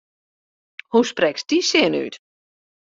[0.91, 2.15] Hoe sprekst dy sin út?